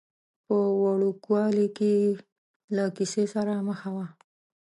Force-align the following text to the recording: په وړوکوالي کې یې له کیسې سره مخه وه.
په 0.45 0.55
وړوکوالي 0.83 1.67
کې 1.77 1.89
یې 2.01 2.09
له 2.75 2.85
کیسې 2.95 3.23
سره 3.33 3.53
مخه 3.69 3.89
وه. 3.95 4.07